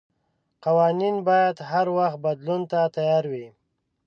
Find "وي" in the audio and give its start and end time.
3.31-3.47